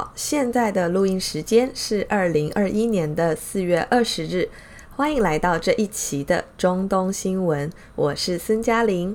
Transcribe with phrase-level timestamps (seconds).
[0.00, 4.48] 好，现在的录音时间是二零二一年的四月二十日，
[4.96, 9.14] 欢迎来到这一期的中东新闻，我是孙嘉玲。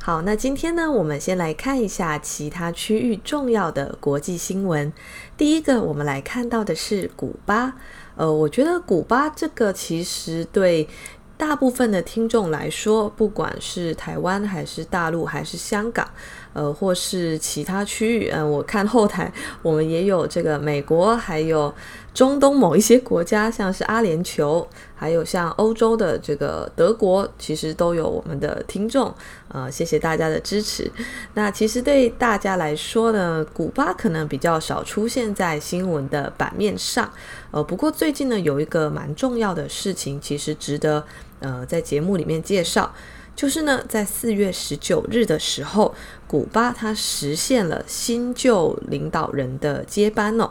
[0.00, 4.92] 好，那今天呢，我们先来看一下其他区域重要的国际新闻。
[5.36, 7.74] 第一个，我们来看到的是古巴。
[8.14, 10.88] 呃，我觉得古巴这个其实对
[11.36, 16.08] 大部分的听众来说，不管是台湾还是大陆还是香港，
[16.52, 21.72] 呃，或是其他区域，嗯、我看后台我们也有这个美国，还有。
[22.14, 29.10] 中东某一些国家，像是阿联酋，还有像欧洲的这个德国，其实都有我们的听众。
[29.48, 30.92] 呃，谢谢大家的支持。
[31.32, 37.10] 那其实对大家来说呢，古巴可能比较少出现在新闻的版面上。
[37.50, 41.02] 呃，不过最近呢，有一个蛮重要的事情，其实值得
[41.40, 42.94] 呃在节目里面介绍，
[43.34, 45.94] 就是呢，在四月十九日的时候，
[46.26, 50.50] 古巴它实现了新旧领导人的接班哦。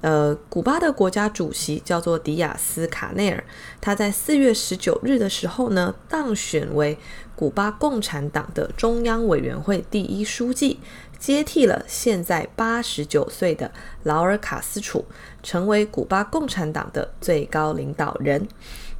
[0.00, 3.44] 呃，古巴的国家主席叫做迪亚斯卡内尔，
[3.80, 6.98] 他在四月十九日的时候呢，当选为
[7.36, 10.80] 古巴共产党的中央委员会第一书记，
[11.20, 13.70] 接替了现在八十九岁的
[14.02, 15.04] 劳尔卡斯楚，
[15.40, 18.48] 成为古巴共产党的最高领导人。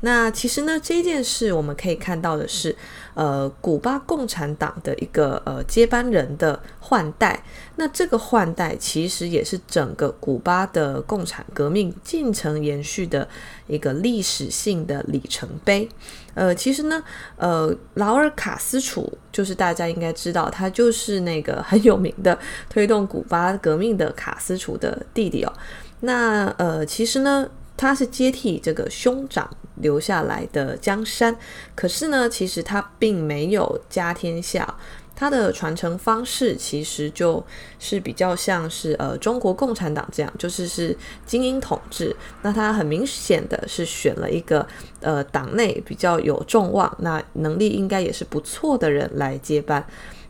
[0.05, 2.77] 那其实呢，这件事我们可以看到的是，
[3.15, 7.43] 呃，古巴共产党的一个呃接班人的换代。
[7.77, 13.27] 那这个换代其实也是整个古巴的共产革命进程延续的
[13.69, 15.89] 一个历史性的里程碑。
[16.35, 17.03] 呃，其实呢，
[17.37, 22.37] 呃，劳尔卡斯楚就是大家应该知道，他就是那个很有名的
[22.69, 25.53] 推动古巴革命的卡斯楚的弟弟哦。
[26.01, 29.49] 那呃，其实呢，他是接替这个兄长。
[29.77, 31.35] 留下来的江山，
[31.75, 34.77] 可是呢，其实他并没有家天下，
[35.17, 37.43] 他的传承方式其实就
[37.81, 42.15] 是比较像是呃中国共产党这样，就是是精英统治。
[42.43, 44.65] 那他很明显的是选了一个
[45.01, 49.85] 呃党内比较有众望，那能力应该也是不错的人来接班。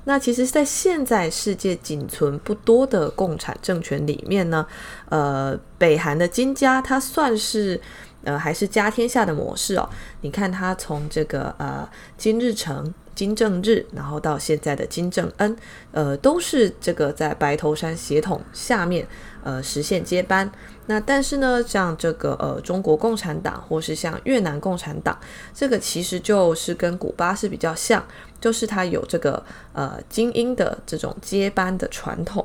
[0.04, 4.66] 那其实，在现在世界仅存不多的共产政权里面呢，
[5.08, 7.80] 呃，北韩的金家，他算是。
[8.24, 9.90] 呃，还是家天下的模式哦。
[10.20, 11.84] 你看他从这个呃
[12.16, 15.56] 金日成、金正日，然后到现在的金正恩，
[15.92, 19.06] 呃，都是这个在白头山协同下面
[19.42, 20.50] 呃实现接班。
[20.86, 25.16] 那但是呢，像这个呃中国共产党或是像越南共产党，
[25.54, 28.04] 这个其实就是跟古巴是比较像，
[28.40, 29.42] 就是它有这个
[29.72, 32.44] 呃精英的这种接班的传统。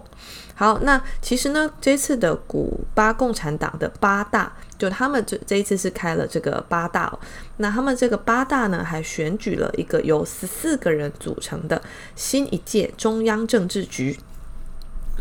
[0.53, 7.19] 好，那其实呢，这次的古巴共产党的八大，就他们这这一次是开了这个八大哦，
[7.57, 11.81] 那他们这个八大呢，还选举了一个由十四个人组成的
[12.15, 14.17] 新一届中央政治局。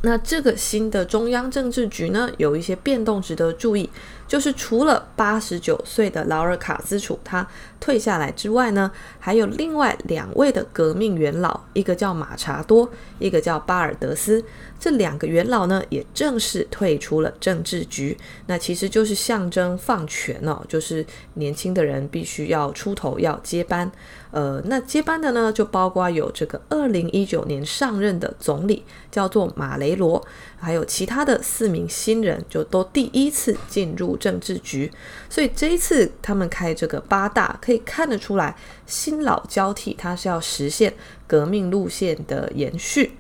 [0.03, 3.89] 那这个新的中央政治局呢，有一些变动值得注意。
[4.29, 7.47] 就是除了八十九岁的劳尔卡斯楚他
[7.79, 8.91] 退下来之外呢，
[9.21, 12.91] 还有另外两位的革命元老，一个叫马查多，
[13.21, 14.45] 一个叫巴尔德斯。
[14.81, 18.17] 这两个元老呢，也正式退出了政治局。
[18.47, 23.91] 那其实就是象征放权哦，就是年轻的人必须要出头要接班。
[24.33, 30.23] 呃，那接班的呢，就包括有这个二零一九年上任的总理，叫做马雷罗，
[30.59, 34.17] 还有其他的四名新人，就都第一次进入。
[34.19, 34.91] 政治局，
[35.29, 38.57] 所以这一次他们开这个八大，可以看得出来
[38.87, 40.93] 新老交替，它是要实现
[41.27, 43.13] 革命路线的延续。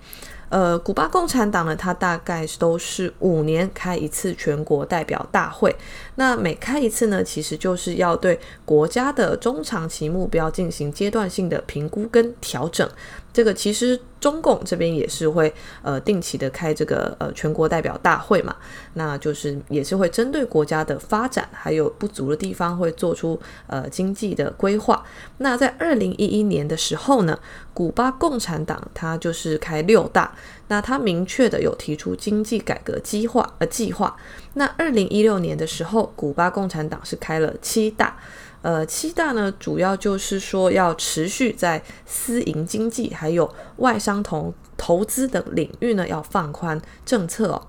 [0.49, 5.75] 呃，古巴共产党呢，它大概都是五年开一次全国代表大会，
[6.17, 12.89] 那每开一次呢，其实就是要对国家的中长期目标进行阶段性的评估跟调整。
[13.33, 15.53] 这个其实中共这边也是会
[15.83, 18.57] 呃定期的开这个呃全国代表大会嘛，
[18.95, 25.05] 那就是也是会针对国家的发展还有不足的地方会做出呃经济的规划。
[25.37, 27.39] 那在二零一一年的时候呢，
[27.75, 30.35] 古巴共产党它就是开六大，
[30.69, 34.17] 那他明确的有提出经济改革计划呃计划。
[34.55, 38.17] 那二零一六年的时候，古巴共产党是开了七大。
[38.63, 47.67] 呃，七大呢，主要就是说要持续在私营经济还有外商投投资等领域呢，要放宽政策哦。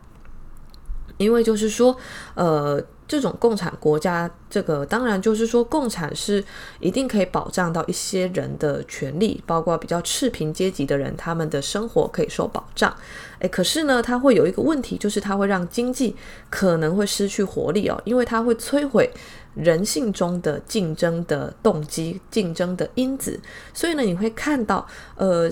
[1.17, 1.95] 因为就是说，
[2.33, 6.43] 呃，这种共产国家，这个当然就是说，共产是
[6.79, 12.93] 一定可以保障到一些人的权利，包括比较赤贫阶级的人，他们的生活可以受保障。
[13.39, 16.15] 诶，可是呢，它会有一个问题，就是它会让经济
[16.49, 19.09] 可能会失去活力哦，因为它会摧毁。
[19.55, 23.39] 人性中的竞争的动机、竞争的因子，
[23.73, 25.49] 所以呢，你会看到，呃，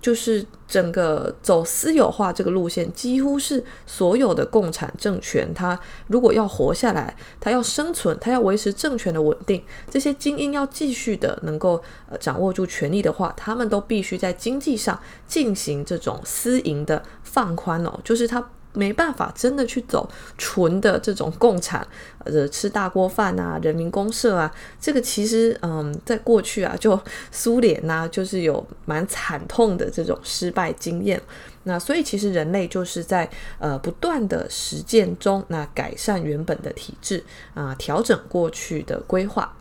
[0.00, 18.50] 就是整个走私有化这个路线，几乎是所有的共产政权，它如果要活下来，它要生存，它要维持政权的稳定，这些精英要继续的能够呃掌握住权力的话，他们都必须在经济上进行这种私营的放宽哦，就是它。
[18.76, 21.86] 没办法，真的去走纯的这种共产，
[22.24, 26.98] 呃，吃大锅饭啊，人民公社啊，这个其实，嗯，在过去啊，就
[27.32, 31.20] 苏联呐、啊，就是有蛮惨痛的这种失败经验。
[31.64, 33.28] 那所以其实人类就是在
[33.58, 37.24] 呃不断的实践中，那改善原本的体制
[37.54, 39.52] 啊、调整过去的规划。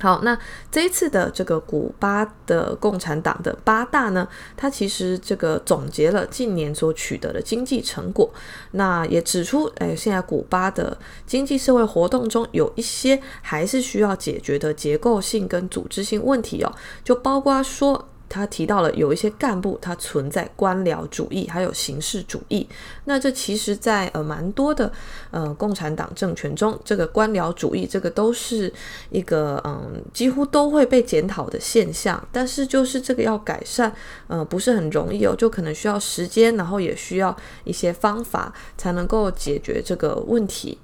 [0.00, 0.38] 好，那
[0.70, 8.32] 这一次的这个古巴的共产党的八大呢，它其实这个总结了近年所取得的经济成果，
[8.72, 10.96] 那也指出，哎，现在古巴的
[11.26, 16.72] 经济社会活动中有一些还是需要解决的结构性跟组织性问题哦，
[17.02, 18.08] 就包括说。
[18.28, 22.68] 他提到了有一些干部，他存在官僚主义，还有形式主义。
[23.04, 24.92] 那这其实在，呃蛮多的
[25.30, 28.72] 呃共产党政权中，这个官僚主义这个都是
[29.10, 32.22] 一个嗯几乎都会被检讨的现象。
[32.30, 33.92] 但是就是这个要改善，
[34.26, 37.34] 呃不是很容易哦，就可能需要时间，然后也需要
[37.64, 40.78] 一些方法才能够解决这个问题。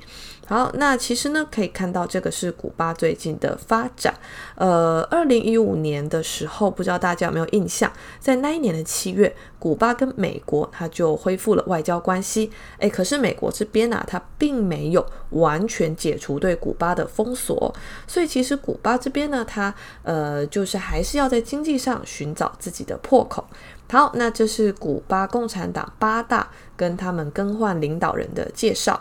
[0.46, 4.12] 好，那其实呢，可以看到这个是古巴最近的发展。
[4.56, 12.50] 呃，二零一五年的时候，不知道大家有没有印象，在那一年的七月，古巴跟美国它就恢复了外交关系。
[12.76, 17.74] 诶，可是美国这边呢、它并没有完全解除对古巴的封锁，
[18.06, 23.46] 所以其实古巴这边呢，它呃，就是还是要在经济上寻找自己的破口。
[23.90, 29.00] 好，那这是古巴共产党八大跟他们更换领导人的介绍。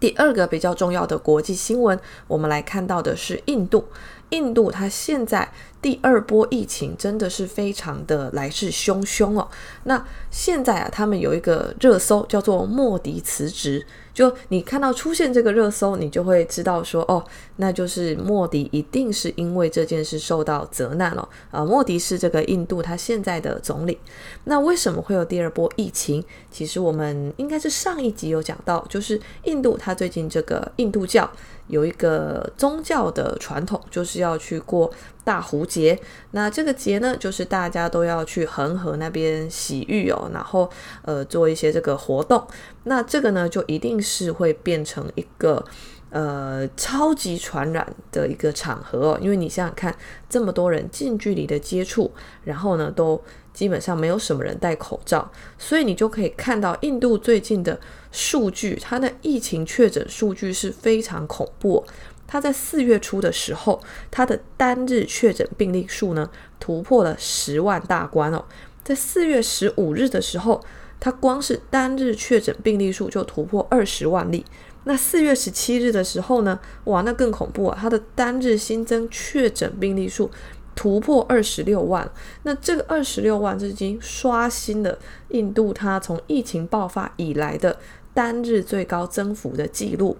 [0.00, 3.84] 第二个比较重要的国际新闻，我们来看到的是印度。
[4.30, 5.52] 印度它现在
[5.82, 9.48] 第二波疫情真的是非常的来势汹汹哦。
[9.84, 13.86] 那现在啊，他们有一个热搜叫做“莫迪辞职”。
[14.20, 17.24] 就你看到出现这个热搜，你就会知道说，哦，
[17.56, 21.26] 那就是莫迪一定是因为这件事受到责难了。
[21.50, 23.98] 啊、莫迪是这个印度他现在的总理。
[24.44, 26.22] 那为什么会有第二波疫情？
[26.50, 31.26] 其实我们应该是上一集有讲到，就是印度他最近这个印度教
[31.70, 34.92] 有一个宗教的传统，就是要去过
[35.24, 35.98] 大壶节。
[36.32, 40.68] 那这个节呢，就是大家都要去恒河那边洗浴哦，然后
[41.02, 42.46] 呃做一些这个活动。
[42.84, 45.64] 那这个呢，就一定是会变成一个
[46.10, 49.94] 呃超级传染的一个场合哦，因为你想想看，
[50.28, 52.10] 这么多人近距离的接触，
[52.44, 53.22] 然后呢，都
[53.54, 57.78] 基本上没有什么人戴口罩，所以你就可以看到印度最近的
[58.12, 61.84] 数据，它的疫情确诊数据是非常恐怖。
[62.26, 63.80] 它在四月初的时候，
[64.10, 68.44] 它的单日确诊病例数呢，突破了十万大关哦，
[68.84, 70.62] 在四月十五日的时候。
[71.02, 74.44] 它光是单日确诊病例数就突破二十万例，
[74.84, 76.60] 那四月十七日的时候呢？
[76.84, 77.78] 哇，那更恐怖啊！
[77.80, 80.30] 它的单日新增确诊病例数
[80.76, 82.06] 突破二十六万，
[82.42, 84.98] 那这个二十六万是已经刷新了
[85.30, 87.78] 印度它从疫情爆发以来的
[88.14, 90.16] 单日最高增幅的记录。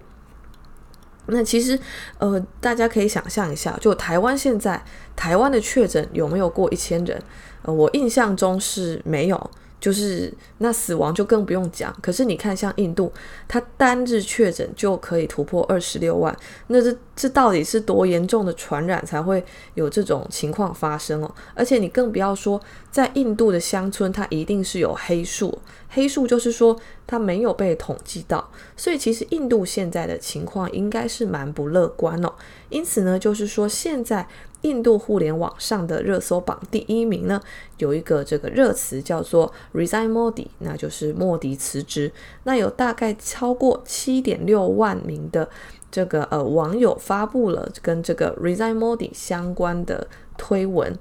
[1.27, 1.79] 那其实，
[2.17, 4.83] 呃，大家可以想象一下，就台湾现在
[5.15, 7.21] 台湾的确诊有没有过一千人？
[7.61, 9.51] 呃，我印象中是没有。
[9.81, 13.11] 就是那死亡就更不用讲，可是你看像印度，
[13.47, 16.33] 它单日确诊就可以突破二十六万，
[16.67, 21.35] 那这这到底是多严重的传染才会有这种情况发生哦？
[21.55, 22.61] 而且你更不要说
[22.91, 25.57] 在印度的乡村，它一定是有黑数，
[25.89, 32.31] 黑数就是说它没有被统计到，所以其实印度现在的情况应该是蛮不乐观哦。
[32.69, 34.27] 因此呢，就是说现在。
[34.61, 37.41] 印度互联网上的热搜榜第一名呢，
[37.77, 42.11] 有一个这个热词叫做 “Resign Modi”，那就是莫迪辞职。
[42.43, 45.49] 那有大概超过七点六万名的
[45.89, 50.97] 这个呃网友发布了跟这个 “Resign Modi” 相关的推文。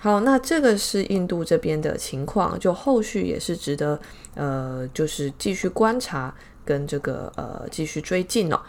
[0.00, 3.98] 好，那这个是印度这边的情况，就后续也是值得
[4.34, 6.32] 呃，就是继续观察
[6.64, 8.60] 跟这个呃继续追进哦。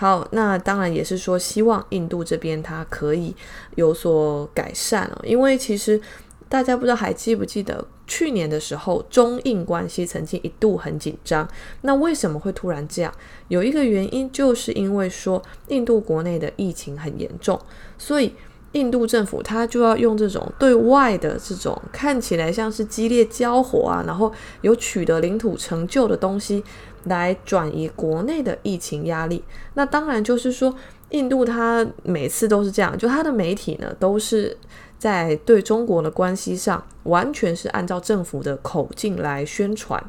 [0.00, 3.34] 好，那当然也是说，希望印度这边它可以
[3.74, 5.20] 有所改善哦。
[5.24, 6.00] 因为其实
[6.48, 11.48] 大家不知道还记不记得去年的时候，中印关系曾经一度很紧张。
[11.80, 13.12] 那为什么会突然这样？
[13.48, 17.60] 有一个原因就是因为说印度国内的疫情很严重，
[17.98, 18.32] 所以
[18.72, 26.62] 印度政府他就要用这种对外的这种看起来像是激烈交火啊，然后有取得领土成就的东西
[27.08, 29.42] 来转移国内的疫情压力。
[29.74, 30.74] 那当然就是说，
[31.10, 34.56] 印度它每次都是这样，就它的媒体呢都是
[34.98, 40.02] 在对中国的关系上完全是按照政府的口径来宣传。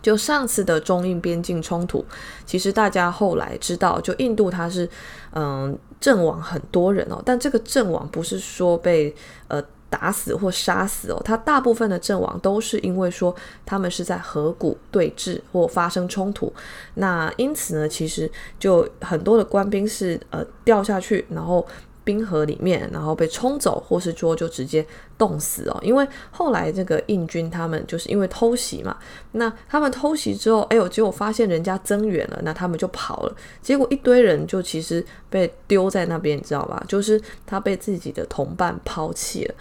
[0.00, 2.04] 就上次的中印边境冲突，
[2.46, 4.88] 其实大家后来知道，就印度它是
[5.32, 9.12] 嗯阵亡很多人哦，但这个阵亡不是说被
[9.48, 16.52] 呃打死或杀死哦，他大部分的阵亡都是因为说他们是在河谷对峙或发生冲突，
[16.94, 21.66] 那因此呢，其实就很多的官兵是呃掉下去，然后。
[22.08, 24.82] 冰河里面，然后被冲走，或是说就直接
[25.18, 25.78] 冻死哦。
[25.82, 28.96] 因为后来这个印军他们就是因为偷袭嘛，
[29.32, 33.36] 那他们偷袭之后，哎呦，结果发现人家增援了，那他们就跑了。
[33.60, 36.82] 结果一堆人就其实被丢在那边，你知道吧？
[36.88, 39.54] 就是他被自己的同伴抛弃了。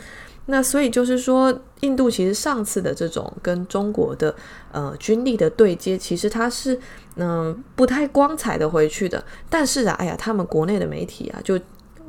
[0.46, 4.34] 那所以就是说，印度其实上次的这种跟中国的
[4.72, 6.80] 呃军力的对接，其实它是
[7.18, 9.22] 嗯、不太光彩的回去的。
[9.50, 11.60] 但是啊，哎呀，他们国内的媒体啊就。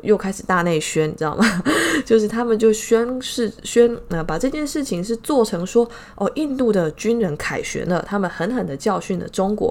[0.09, 1.45] 又开始大内宣，你知道吗？
[2.03, 5.87] 就是他们就宣誓宣，呃，把这件事情是做成说，
[6.17, 9.71] 哦，印度的军人凯旋了，他们狠狠地教训了中国，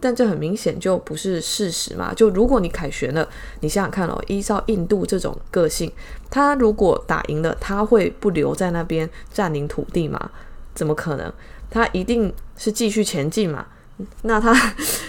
[0.00, 2.12] 但这很明显就不是事实嘛。
[2.12, 3.28] 就如果你凯旋了，
[3.60, 5.92] 你想想看哦，依照印度这种个性，
[6.28, 10.30] 他如果打赢了，他会不留在那边占领土地吗？
[10.74, 11.32] 怎么可能？
[11.70, 13.66] 他一定是继续前进嘛。
[14.22, 14.54] 那他，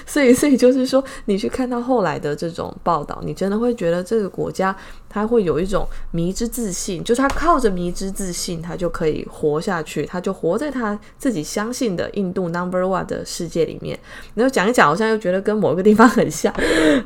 [0.10, 4.76] 所以 所以就是说，你去看到后来的这种报道，你真的会觉得这个国家
[5.08, 13.98] 他会有一种迷之自信，就是他靠着迷之自信，他就可以活下去，他就活在他自己相信的印度 number one 的世界里面。
[14.34, 16.52] 然后讲一讲，好像又觉得跟某个地方很像。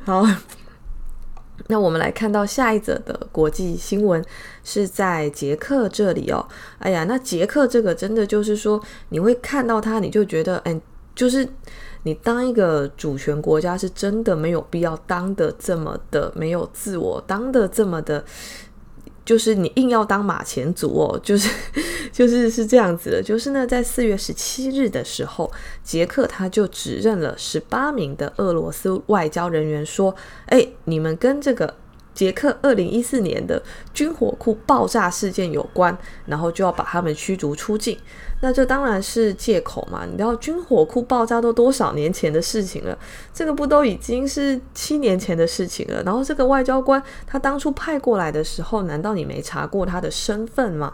[0.06, 0.26] 好，
[1.68, 4.24] 那我们来看到下一则的国际新闻
[4.64, 6.48] 是在捷克这里哦。
[6.80, 10.80] 哎呀，那捷克这个真的就是说，你会看到他，你就觉得，哎。
[11.16, 11.48] 就是
[12.04, 18.24] 你当一个主权国家，是真的没有必要当的这么的没有自我，当的这么的，
[19.26, 21.50] 就是你硬要当马前卒哦，就是
[22.12, 23.24] 就是是这样子的。
[23.24, 25.52] 就是呢，在四月十七日的时候，
[25.84, 30.16] 捷克他就指认了十八名的俄罗斯外交人员，说
[30.48, 31.74] ：“哎，你们跟这个。”
[32.14, 33.62] 捷克二零一四年的
[33.94, 37.98] 军火库爆炸事件有关，然后就要把他们驱逐出境。
[38.42, 40.06] 那这当然是借口嘛？
[40.06, 42.98] 你知道军火库爆炸都多少年前的事情了？
[43.34, 46.04] 这个不都已经是七年前的事情了？
[46.04, 50.94] 然后这个外交官他当初派过来的时候，难道你没查过他的身份吗？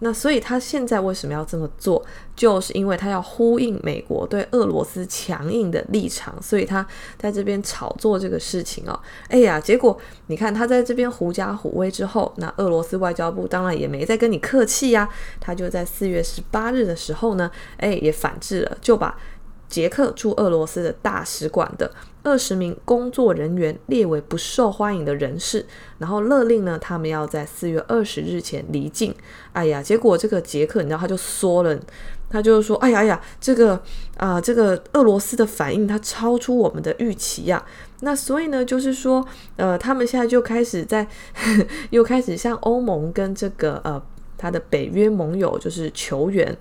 [0.00, 2.04] 那所以他现在为什么要这么做？
[2.36, 6.86] 就是因为他要呼应美国对俄罗斯强硬的立场，所以他
[7.16, 8.98] 在这边炒作这个事情哦。
[9.28, 9.96] 哎呀，结果
[10.26, 15.08] 你看他在这边狐假虎威之后，那俄罗斯外交部当然也没再跟你客气呀，
[15.40, 19.16] 他就在四月十八日的时候呢，哎，也反制了，就把
[19.68, 21.90] 捷克驻俄罗斯的大使馆的
[22.24, 25.64] 二十名工作人员列为不受欢迎的人士，
[25.98, 29.14] 然后勒令呢，他们要在四月二十日前离境。
[29.52, 31.78] 哎呀，结果这个杰克，你知道，他就缩了，
[32.28, 33.80] 他就是说，哎呀哎呀，这个
[34.16, 37.64] 啊、这个俄罗斯的反应，它超出我们的预期呀。
[38.00, 39.24] 那所以呢，就是说，
[39.56, 41.06] 呃，他们现在就开始在，
[41.90, 44.02] 又开始向欧盟跟这个呃
[44.36, 46.56] 他的北约盟友就是求援。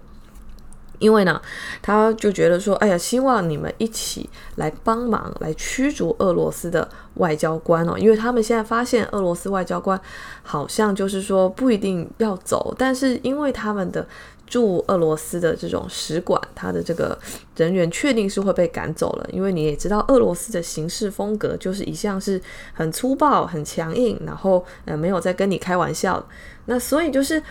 [1.03, 1.41] 因为呢，
[1.81, 7.97] 他就觉得说，哎呀，希望你们一起来帮忙，来驱逐俄罗斯的外交官哦。
[7.97, 9.99] 因为他们现在发现俄罗斯外交官
[10.43, 14.07] 好像就是说不一定要走，但是因为他们的
[14.47, 17.19] 驻俄罗斯的这种使馆，他的这个
[17.57, 19.27] 人员确定是会被赶走了。
[19.33, 22.41] 因为你也知道，俄罗斯的行事风格就是一向是
[22.71, 26.25] 很粗暴、很强硬，然后呃没有在跟你开玩笑。
[26.65, 27.43] 那所以就是。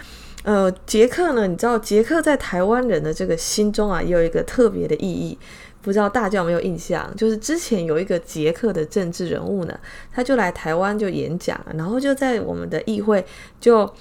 [0.43, 1.47] 呃，杰克呢？
[1.47, 5.39] 你知道杰克在台湾人的这个心中啊，也有一个特别的意义。
[5.81, 7.13] 不知道大家有没有印象？
[7.17, 9.79] 就是之前有一个杰克的政治人物呢，
[10.13, 13.25] 他就来台湾就演讲，然后就在我们的议会
[13.61, 13.93] 就。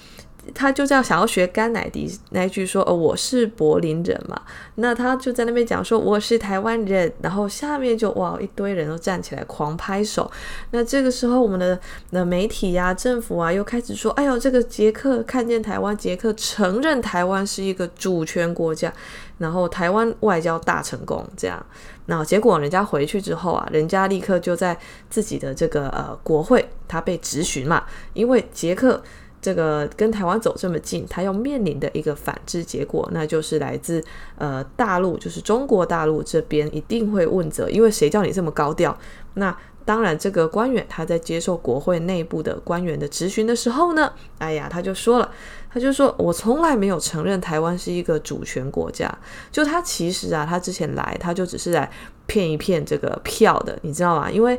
[0.56, 4.42] 他就这样想要学甘乃迪那一句说：“哦，我是柏林人嘛。”
[4.76, 10.30] 那他就在那边讲说：“我是台湾人。”然后下面就哇一堆人都站起来狂拍手。
[10.72, 11.80] 那这个时候，我们的
[12.10, 18.92] 那媒体呀、政府啊又开始说：“哎呦，这个捷克看见台湾，捷克承认台湾是一个主权国家，
[19.38, 21.64] 然后台湾外交大成功。”这样，
[22.08, 24.76] 那结果人家回去之后啊，人家立刻就在
[25.08, 27.84] 自己的这个呃国会，他被质询嘛，
[28.14, 29.04] 因为捷克。
[29.42, 34.04] 这个跟台湾走这么近，他要面临的一个反制结果，那就是来自
[34.38, 38.96] 呃大陆，就是中国大陆这边一定会问责，因为谁叫你这么高调？
[39.34, 45.32] 那当然，这个官员他在接受国会内部的官员的质询的时候呢，哎呀，他就说了，
[45.72, 49.12] 他就说我从来没有承认台湾是一个主权国家。
[49.52, 51.92] 就他其实啊，他之前来他就只是来
[52.28, 54.30] 骗一骗这个票的，你知道吗？
[54.30, 54.58] 因为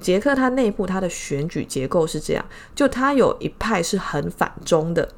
[0.00, 5.08] 捷克它内部它的选举结构是这样，就它有一派是很反中的。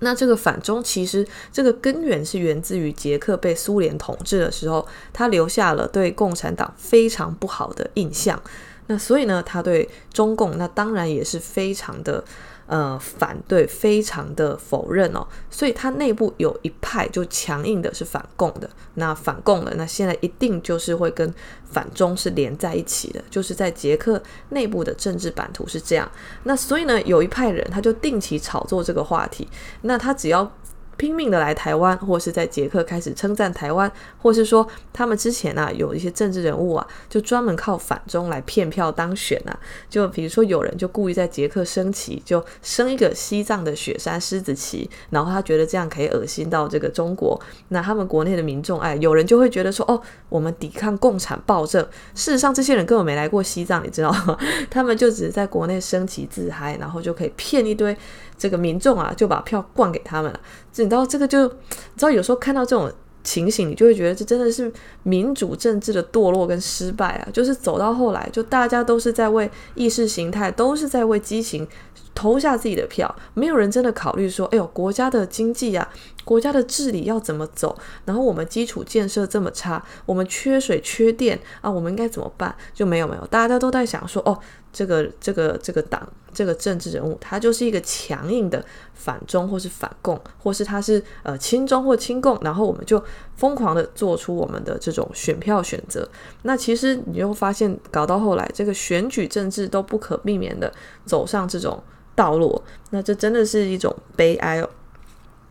[0.00, 8.40] 那这个反中其实这个根源是源自于捷克被苏联统治的时候，他留下了对共产党非常不好的印象。
[8.86, 12.24] 那所以呢，他对中共那当然也是非常的。
[12.70, 21.34] 呃，反对非常的否认哦，所以他内部有一派就强硬的是反共的，那反共了那现在一定就是会跟
[21.64, 26.08] 反中是连在一起的，就是在捷克内部的政治版图是这样。
[26.44, 29.48] 那所以呢，有一派人他就定期炒作这个话题，
[29.82, 30.52] 那他只要。
[31.00, 39.58] 拼命的来台湾，或是在捷克开始称赞台湾，或是说他们之前啊有一些政治人物啊，就专门靠反中来骗票当选啊。
[39.88, 47.40] 就比如说有人就故意在捷克升旗，就升一个西藏的雪山狮子旗，然后他觉得这样可以恶心到这个中国。
[47.68, 51.82] 那他们国内的民众，哎，有人就会觉得说，哦，我们抵抗共产暴政。
[52.14, 54.36] 事实上，这些人根本没来过西藏，你知道吗？
[54.68, 57.96] 他们就只是在国内升旗自嗨，然后就可以骗一堆。
[58.40, 60.40] 这个民众啊，就把票灌给他们了。
[60.76, 62.90] 你知道这个就，你知道有时候看到这种
[63.22, 67.28] 情形，你就会觉得这真的是民主政治的堕落跟失败啊！
[67.34, 71.68] 就是走到后来，就大家都是在为意识形态，都是在为激情
[72.14, 75.86] 投下自己的票，没有人真的考虑说，哎呦，国家的经济呀。
[76.24, 77.76] 国家的治理要怎么走？
[78.04, 82.54] 然后我们基础建设这么差，我们缺水缺电啊，我们应该怎么办？
[82.74, 84.38] 就没有没有，大家都在想说，哦，
[84.72, 93.02] 这个这个这个党这个政治人物，他就是一个强硬的反中或是反共，或是他是呃亲中或亲共，然后我们就
[93.36, 96.08] 疯狂的做出我们的这种选票选择。
[96.42, 100.72] 那其实你就发现，搞到后来，这个选举政治都不可避免的
[101.04, 101.82] 走上这种
[102.14, 104.68] 道路，那这真的是一种悲哀哦。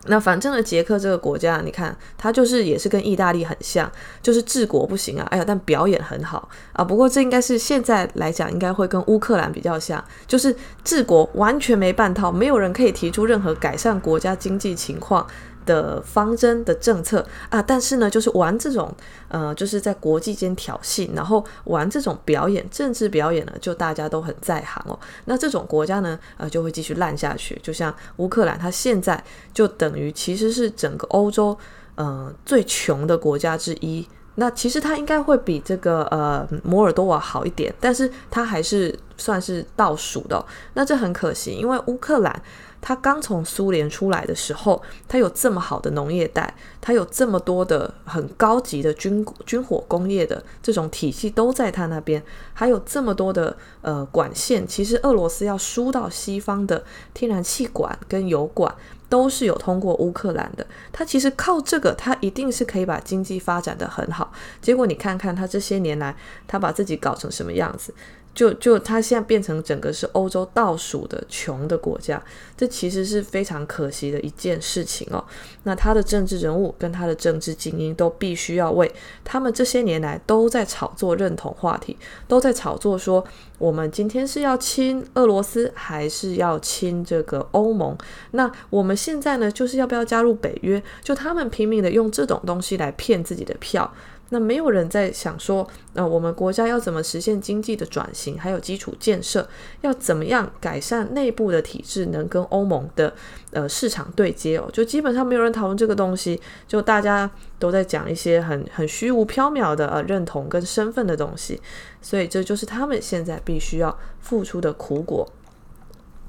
[0.06, 3.90] 那反正呢，捷克这个国家，你看，它就是也是跟意大利很像，
[4.22, 6.82] 就是治国不行啊，哎呀，但表演很好啊。
[6.82, 15.26] 不过这应该是现在来讲，应该会跟乌克兰比较像，就是治国完全没半套，没有人可以提出任何改善国家经济情况
[15.70, 18.92] 的方针的政策啊，但是呢，就是玩这种
[19.28, 24.98] 呃，就是在国际间挑衅，然后玩这种表演，政治表演呢，就大家都很在行哦。
[25.26, 27.56] 那这种国家呢，呃，就会继续烂下去。
[27.62, 29.22] 就像乌克兰，它现在
[29.54, 31.56] 就等于其实是整个欧洲
[31.94, 34.04] 呃最穷的国家之一。
[34.34, 40.44] 那其实它应该会比这个呃摩尔多瓦好一点，但是它还是算是倒数的。
[40.74, 42.42] 那这很可惜，因为乌克兰。
[42.80, 52.22] 他刚从苏联出来的时候，他有这么好的农业带，他有这么多的很高级的军军火工业的这种体系都在他那边，
[52.54, 54.66] 还有这么多的呃管线。
[54.66, 58.74] 其实俄罗斯要输到西方的天然气管跟油管
[59.08, 60.66] 都是有通过乌克兰的。
[60.92, 64.32] 他其实靠这个，他一定是可以把经济发展得很好。
[64.62, 66.16] 结果你看看他这些年来，
[66.46, 67.92] 他把自己搞成什么样子？
[68.32, 72.22] 就就他现在变成整个是欧洲倒数的穷的国家，
[72.56, 75.22] 这其实是非常可惜的一件事情哦。
[75.64, 78.90] 那他的政治人物跟他的政治精英都必须要为
[79.24, 81.96] 他们这些年来都在炒作认同话题，
[82.28, 83.22] 都在炒作说
[83.58, 87.96] 我们今天是要亲俄罗斯还是要亲这个欧盟？
[88.30, 90.82] 那我们现在呢，就是要不要加入北约？
[91.02, 93.92] 就他们拼命的用这种东西来骗自己的票。
[94.30, 99.46] 那没有人在想说，呃，我们国家要怎么实现经济的转型，还有基础建设，
[99.82, 103.12] 要怎么样改善内部的体制，能跟欧盟的
[103.50, 104.68] 呃市场对接哦？
[104.72, 111.60] 就基本上没有人讨论这个东西，就大家都在讲一些很很虚无缥缈的呃认同跟身份的东西，
[112.00, 115.28] 所以这就是他们现在必须要付出的苦果。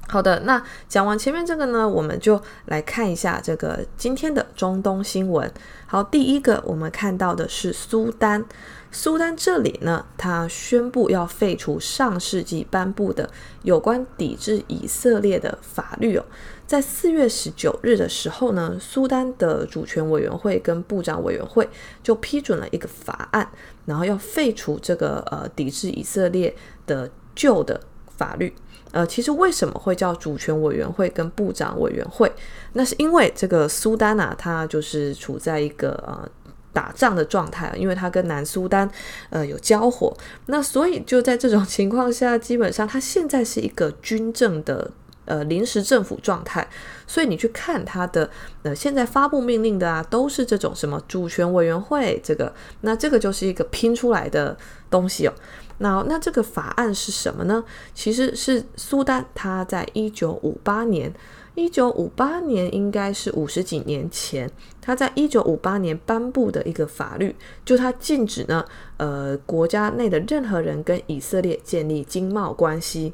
[0.08, 5.50] 好的，那讲完前面这个呢，我们就来看一下这个今天的中东新闻。
[5.86, 8.44] 好，第一个我们看到的是苏丹，
[8.90, 13.30] 苏丹这里呢，他宣布要废除上世纪颁布的
[13.62, 16.24] 有关抵制以色列的法律哦。
[16.66, 21.66] 在四月十九日的时候呢，苏丹的主权委员会跟部长委员会
[22.02, 23.50] 就批准了一个法案，
[23.86, 26.54] 然后要废除这个呃抵制以色列
[26.86, 27.80] 的旧的
[28.14, 28.54] 法律。
[28.92, 32.30] 呃，其实为什么会叫主权委员会跟部长委员会？
[32.74, 36.28] 那是因为这个苏丹啊，它就是处在一个呃
[36.72, 38.88] 打仗的状态，因为它跟南苏丹
[39.30, 40.14] 呃有交火，
[40.46, 44.90] 那所以就在这种情况下，基本上它现在是一个军政的
[45.24, 46.66] 呃临时政府状态，
[47.06, 48.28] 所以你去看它的
[48.62, 52.52] 呃现在发布命令的啊，都是这种什么主权委员会这个，
[52.82, 54.56] 那这个就是一个拼出来的
[54.90, 55.32] 东西哦。
[55.78, 57.64] 那那这个法案是什么呢？
[57.94, 61.12] 其实是苏丹他在一九五八年，
[61.54, 68.64] 一九五八年应该是五十几年前，他在一九五八年颁布的一个法律，就他禁止呢，
[68.96, 73.12] 呃，国家内的任何人跟以色列建立经贸关系。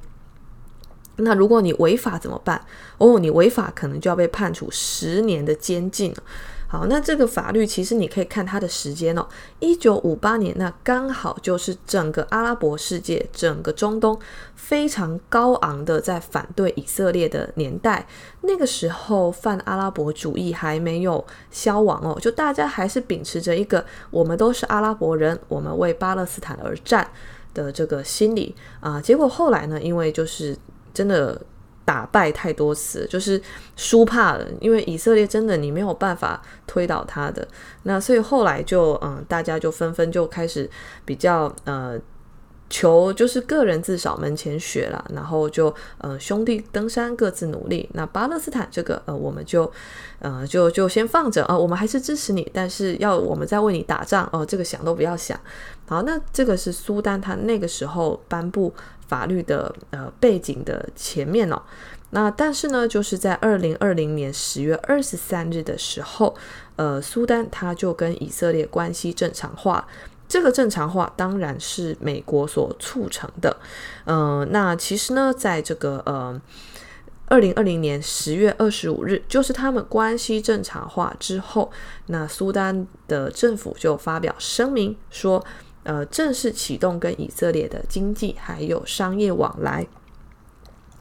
[1.17, 2.65] 那如果你违法怎么办？
[2.99, 6.15] 哦，你违法可能就要被判处十年的监禁。
[6.71, 9.27] 好，那这个法律其实你可以看它的时间哦，
[9.59, 14.19] 一九五八年，那刚好就是整个阿拉伯世界、整个中东
[14.55, 18.07] 非常高昂的在反对以色列的年代。
[18.43, 27.11] 那个时候，泛阿拉伯主义还没有消亡哦，就大家还是秉持着一个我们都是阿拉伯人，我们为巴勒斯坦而战
[27.55, 29.01] 的这个心理啊。
[29.01, 30.55] 结果后来呢，因为就是
[30.93, 31.41] 真的。
[31.89, 33.41] 打败太多次，就是
[33.77, 37.49] 输怕了，因为以色列真的你没有办法推倒他的，
[37.85, 40.69] 那所以后来就嗯，大家就纷纷就开始
[41.07, 41.99] 比较呃。
[42.71, 47.89] 求就是个人自扫门前雪了，然后就呃兄弟登山各自努力。
[47.95, 49.73] 那巴勒斯坦这个呃我们就
[50.19, 55.41] 呃就就先放着啊，我们还是支持你，但是要我们再为你打仗哦，这个想都不要想。
[55.87, 58.71] 好，那这个是苏丹他那个时候颁布
[59.09, 61.61] 法律的呃背景的前面哦。
[62.11, 66.35] 那但是呢，就是在二零二零年十月二十三日的时候，
[66.77, 69.87] 呃苏丹他就跟以色列关系正常化。
[70.29, 73.57] 这个正常化当然是美国所促成的，
[74.05, 76.39] 嗯、呃，那其实呢，在这个呃
[77.29, 81.71] 二零二零年十月二十五日，就是他们关系正常化之后，
[82.09, 85.43] 那苏丹的政府就发表声明说，
[85.89, 89.87] 呃，正式启动跟以色列的经济还有商业往来。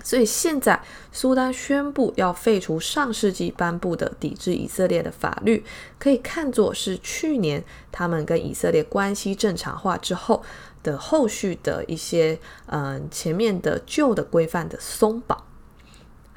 [0.02, 5.66] 所以现在，苏丹宣布要废除上世纪颁布的抵制以色列的法律，
[6.00, 10.42] 可以看作是去年他们跟以色列关系正常化之后
[10.82, 15.44] 的后续的一些，嗯、前面的旧的规范的松绑。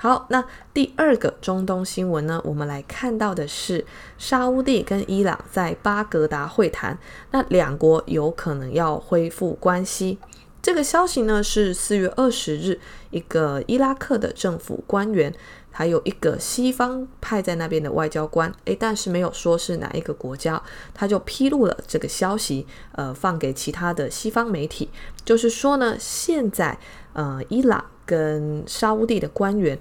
[0.03, 3.85] 好，那第二个中东新闻呢，我们来看到的是
[4.17, 6.99] 沙乌地跟伊朗在巴格达会谈，
[7.33, 10.17] 那两国有可能要恢复关系。
[10.63, 15.35] 这个消息呢，是四月二十日，一个伊拉克的政府官员，
[15.71, 24.91] 还有一个西方派在那边的外交官，诶，但是没有说是哪一个国家，他就披露了这个消息，呃，放给其他的西方媒体，
[25.25, 26.79] 就是说呢，现在
[27.13, 29.79] 呃，伊朗跟沙乌地的官员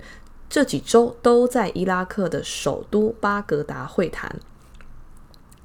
[0.49, 4.39] 这几周都在伊拉克的首都巴格达会谈。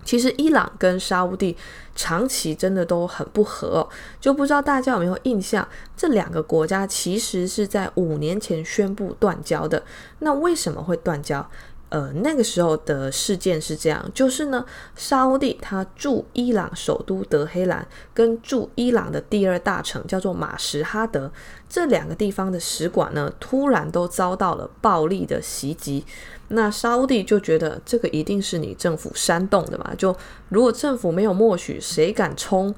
[0.04, 1.56] 其实伊朗跟沙乌地
[1.94, 3.88] 长期真的都很不合哦，
[4.20, 9.82] 就不知道大家有没有印象，这两个国家其实是在五年前宣布断交的。
[10.18, 11.48] 那为什么会断交？
[11.90, 14.64] 呃，那个时候的事件是这样，就是呢，
[14.96, 21.30] 沙乌地他驻伊朗首都德黑兰，跟驻伊朗的第二大城叫做马什哈德
[21.68, 26.04] 这两个地方的使馆呢，突然都遭到了暴力的袭击。
[26.48, 29.92] 那沙乌地就觉得这个一定是你政府煽动的嘛？
[29.96, 30.14] 就
[30.48, 32.74] 如果政府没有默许，谁敢冲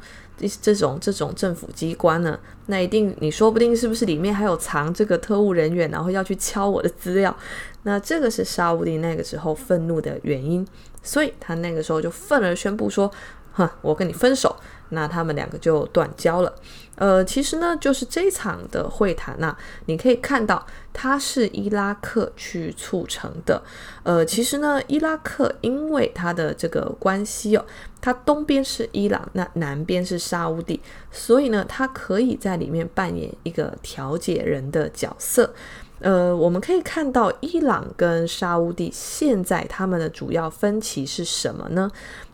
[0.61, 2.39] 这种这种政府机关呢？
[2.67, 7.35] 那一定你说不定是不是里面还有藏这个特务人员，然后要去敲我的资料？
[7.83, 10.67] 那这个是沙乌地那个时候愤怒的原因，
[11.03, 13.11] 所以他那个时候就愤而宣布说
[13.57, 14.55] ：“哼，我跟你分手。”
[14.90, 16.55] 那他们两个就断交了。
[16.95, 23.61] 呃，其实呢，就是这场的会谈呐，你可以看到它是伊拉克去促成的。
[24.05, 27.64] 呃，其实呢，伊拉克因为它的这个关系哦，
[28.01, 35.53] 它东边是伊朗，那南边是沙乌地，所以呢，它可以在里面扮演一个调解人的角色。
[35.99, 41.90] 呃，我们可以看到伊朗跟沙乌地现在他们的主要分歧是什么呢？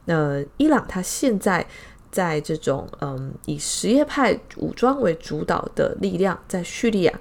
[0.07, 1.67] 呃，伊朗它现在
[2.11, 7.21] 在这种嗯以什叶派武装为主导的力量，在叙利亚、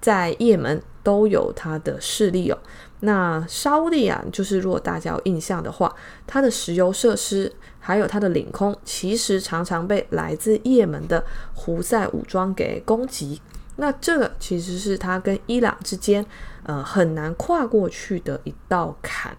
[0.00, 2.58] 在也门都有它的势力哦。
[3.00, 5.94] 那沙乌地啊，就是如果大家有印象的话，
[6.26, 13.40] 它的石油设施还有它的领空，其实常常被来自也门的胡塞武装给攻击。
[13.76, 16.24] 那这个其实是它跟伊朗之间，
[16.62, 19.36] 呃，很难跨过去的一道坎。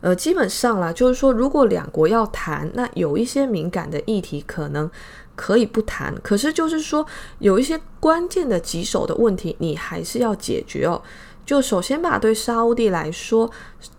[0.00, 4.90] 呃，基本上啦，就是说，如果两国要谈，那有一些敏感的议题可能
[5.34, 7.06] 可以不谈，可是就是说，
[7.38, 11.00] 有一些关键的棘手的问题，你还是要解决哦。
[11.46, 13.50] 就首先吧，对沙乌地来说，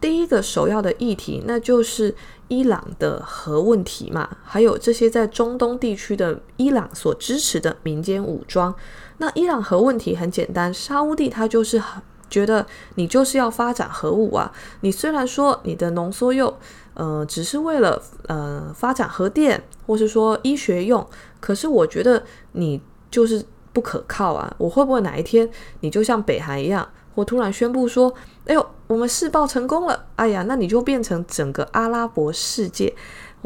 [0.02, 2.16] 第一个首要的议题，那就是
[2.48, 8.74] 伊朗的核问题嘛，还有这些在中东地区的伊朗所支持的民间武装。
[9.18, 12.02] 那伊朗核问题很简单，沙乌地它就是很
[12.36, 14.52] 觉得你就是要发展核武啊。
[14.82, 16.54] 你虽然说你的浓缩铀
[16.96, 21.06] 呃，只是为了呃发展核电，或是说医学用，
[21.40, 24.54] 可是我觉得你就是不可靠啊！
[24.58, 28.14] 我会不会哪一天你就像北韩一样，或突然宣布说，
[28.48, 32.94] 哎呦，我们试爆成功了，哎呀，那你就变成整个阿拉伯世界。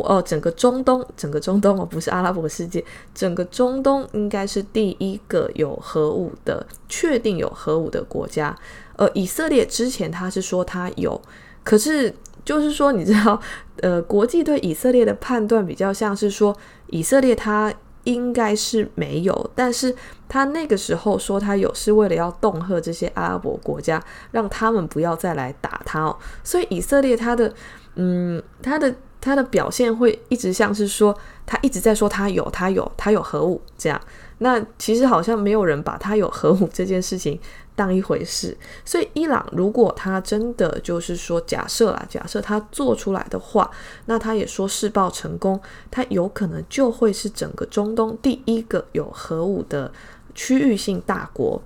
[0.03, 2.83] 哦，整个中东，整个中东哦，不是阿拉伯世界，
[3.13, 8.55] 整个中东应该是第一个有核武的，确定有核武的国家。
[8.97, 11.21] 呃，以色列之前他是说他有，
[11.63, 13.39] 可是就是说，你知道，
[13.81, 16.55] 呃，国际对以色列的判断比较像是说，
[16.87, 19.95] 以色列他应该是没有，但是
[20.27, 26.17] 他那个时候说他有，是为了要恫吓这些阿拉伯国家，让他们不要再来打他哦。
[26.43, 27.53] 所以以色列他的，
[27.95, 28.93] 嗯，他的。
[29.21, 33.99] 他的表现会一直像是说，他一直在说他有，他有，他有核武这样。
[34.39, 37.37] 那其实好像没有人把他有核武这件事情
[37.75, 38.57] 当一回事。
[38.85, 43.69] 所以伊朗如果他真的就是说，假设啦，假设他做出来的话，
[44.05, 45.59] 那他也说试爆成功，
[45.91, 49.91] 他有可能就会是整个中东第一个有核武的
[50.33, 51.61] 区域性大国。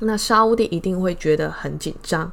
[0.00, 2.30] 那沙乌地一定会觉得很紧张。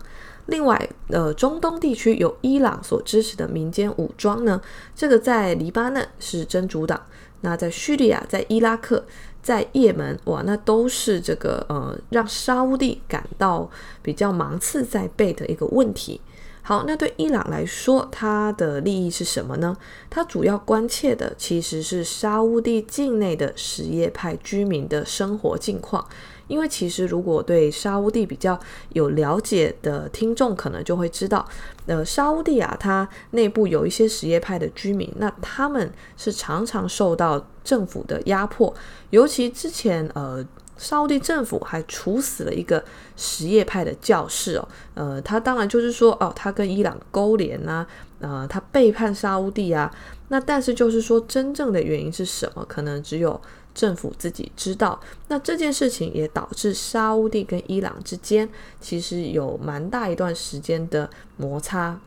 [0.47, 4.61] 另外，呃，中东地区有伊朗所支持的民间武装呢，
[4.93, 7.01] 这个在黎巴嫩是真主党，
[7.41, 9.05] 那在叙利亚、在伊拉克、
[9.41, 13.69] 在也门，哇，那都是这个呃，让沙乌地感到
[14.01, 16.19] 比较芒刺在背的一个问题。
[16.65, 19.75] 好，那对伊朗来说，它的利益是什么呢？
[20.09, 26.07] 它主要关切的其实是沙乌地境内的什叶派居民的生活境况。
[26.53, 31.43] 因为其实，如果对沙乌地比较有了解的听众，可能就会知道，
[31.87, 38.71] 呃，沙乌地啊，它内部有一些什叶派的居民，那他们是常常受到政府的压迫，
[39.09, 40.45] 尤其之前，呃，
[40.77, 42.83] 沙乌地政府还处死了一个
[43.15, 47.87] 什叶派的教士哦，呃，他当然就是说，哦，他跟伊朗勾连啊，
[48.19, 49.91] 呃，他背叛沙乌地啊，
[50.27, 52.63] 那但是就是说，真正的原因是什么？
[52.69, 53.41] 可能只有。
[53.73, 58.47] 政府自己知道，那这件事情也导致沙乌地跟伊朗之间
[58.79, 61.99] 其实有蛮大一段时间的摩擦。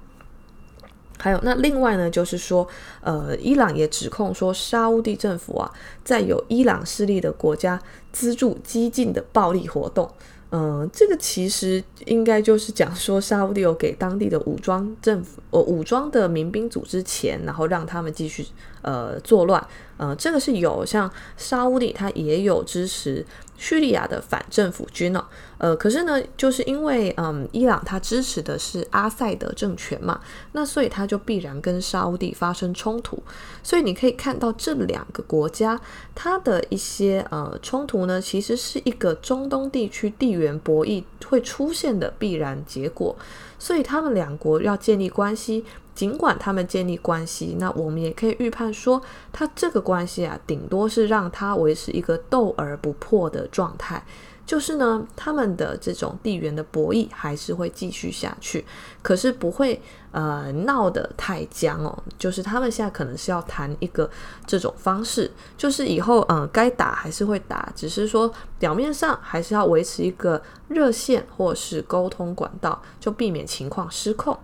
[1.19, 2.69] 还有，那另外呢，就是说，
[3.01, 5.73] 呃，伊朗也指控说沙乌地政府啊，
[6.05, 7.81] 在有伊朗势力的国家
[8.13, 10.11] 资助激进的暴力活动。
[10.51, 18.47] 嗯、这个其实应该就是讲说沙乌地有给当地的武装政府、呃武装的民兵组织钱，然后让他们继续
[18.83, 19.67] 呃作乱。
[19.99, 23.25] 嗯，这个是有像沙乌地，他也有支持
[23.57, 25.25] 叙利亚的反政府军哦。
[25.59, 30.21] 呃，可是呢，就是因为嗯，伊朗他支持的是阿塞德政权嘛，
[30.53, 33.23] 那所以他就必然跟沙乌地发生冲突。
[33.63, 35.81] 所以你可以看到这两个国家，
[36.15, 43.17] 它的一些呃冲突呢，其实是一个中东地区地缘博弈会出现的必然结果。
[43.59, 45.65] 所以他们两国要建立关系。
[45.97, 54.05] 尽管他们建立关系，那我们也可以预判说，他这个关系啊，顶多是让他维持一个斗而不破的状态。
[54.45, 58.65] 就是呢，他们的这种地缘的博弈还是会继续下去，
[59.03, 59.83] 可是不会
[60.13, 61.99] 呃闹得太僵哦。
[62.17, 64.09] 就是他们现在可能是要谈一个
[64.47, 74.39] 这种方式，就是以后嗯、该打还是会打，只是说表面上还是要维持一个热线或是沟通管道，就避免情况失控。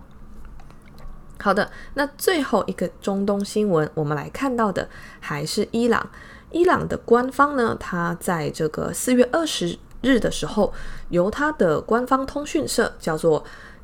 [1.39, 4.87] 好的，那最后一个中东新闻，我们来看到的
[5.19, 6.09] 还是伊朗。
[6.51, 10.71] 伊朗的官方呢，他在这个四月二十日的时候，
[11.09, 13.43] 由他的官方通讯社叫做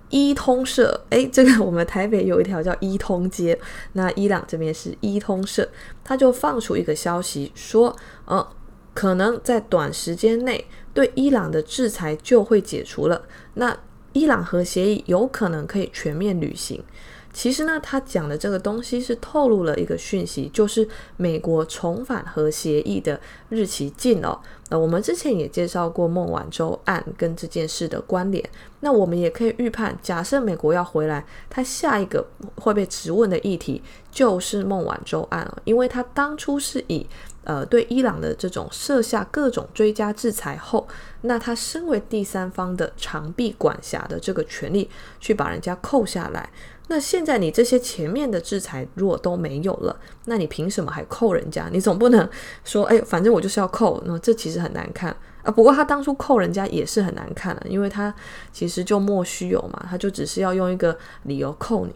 [0.09, 1.01] 伊通社。
[1.09, 3.59] 诶，这个我们台北有一条叫伊通街，
[3.93, 5.67] 那伊朗这边是伊通社，
[6.03, 7.93] 他就放出一个消息说，
[8.25, 8.47] 呃，
[8.93, 13.23] 可能在短时间内对伊朗的制裁就会解除了，
[13.55, 13.75] 那
[14.13, 16.83] 伊朗核协议有可能可以全面履行。
[17.31, 24.41] 其实呢，他讲的这个东西是透露了一个讯息，就是美国重返核协议的日期近了。
[24.69, 28.43] 那我们之前也介绍过孟晚舟案跟这件事的关联。
[28.81, 37.05] 那我们也可以预判，假设美国要回来，他下一个会被质问的议题就是孟晚舟案了，因为他当初是以
[37.43, 40.87] 呃对伊朗的这种设下各种追加制裁后，
[41.21, 44.89] 那他身为第三方的长臂管辖的这个权利，
[45.19, 46.49] 去把人家扣下来。
[46.91, 51.69] 那现在你这些前面的制裁如果都没有了，那你凭什么还扣人家？
[51.71, 52.28] 你总不能
[52.63, 55.52] 说，哎，反正我就是要扣，那这其实很难看啊。
[55.52, 58.12] 不过他当初扣人家也是很难看的，因为他
[58.52, 61.93] 其实就莫须有嘛，他就只是要用一个理由扣你。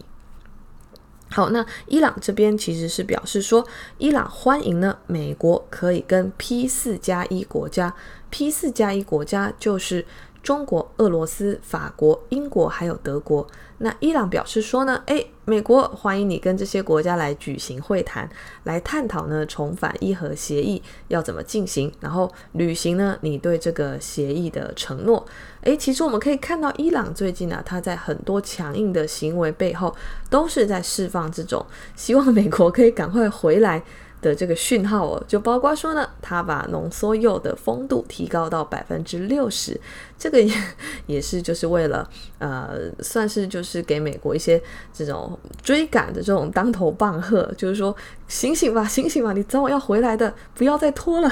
[1.30, 3.66] 好，那伊朗这边其实是表示说，
[3.98, 7.92] 伊朗欢迎呢美国可以跟 P 四加一国家
[8.30, 10.06] ，P 四加一国家就是。
[10.44, 13.44] 中国、俄罗斯、法国、英国还有德国。
[13.78, 18.28] 那伊朗表示说呢，诶，美国欢迎你跟这些国家来举行会谈，
[18.64, 25.26] 来探讨呢重返伊核协议要怎么进行，然后履行呢你对这个协议的承诺。
[25.62, 29.96] 诶，其实我们可以看到，伊朗最近啊，他在很多强硬的行为背后，
[30.28, 31.64] 都是在释放这种
[31.96, 33.82] 希望美国可以赶快回来。
[34.24, 39.78] 的这个讯号哦，就包括说呢，他把浓缩铀的丰度提高到百分之六十，
[40.18, 40.54] 这个也
[41.06, 42.08] 也是就是为了
[42.38, 44.60] 呃，算是就是给美国一些
[44.94, 47.94] 这种追赶的这种当头棒喝，就是说
[48.26, 51.30] 醒醒吧，醒醒吧，你早晚要回来的，不要再拖了，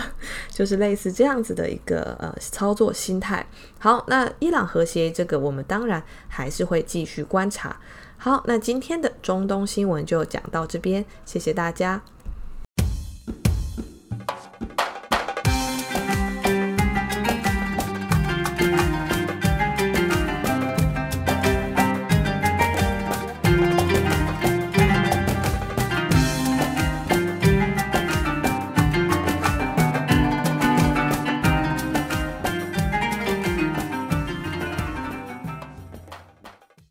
[0.51, 3.47] 就是类似这样子的一个呃操作心态。
[3.79, 7.75] 好，那伊朗核协议这个，我们当然还是会继续观察。
[8.19, 12.01] 好，那今天的中东新闻就讲到这边，谢谢大家。